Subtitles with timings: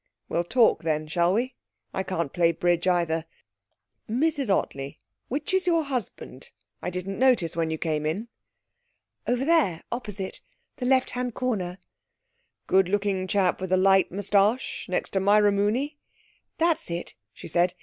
[0.29, 1.53] 'We'll talk then, shall we?
[1.93, 3.25] I can't play bridge either....
[4.09, 6.49] Mrs Ottley which is your husband?
[6.81, 8.27] I didn't notice when you came in.'
[9.27, 10.41] 'Over there, opposite;
[10.77, 11.77] the left hand corner.'
[12.65, 15.99] 'Good looking chap with the light moustache next to Myra Mooney?'
[16.57, 17.75] 'That's it,' she said.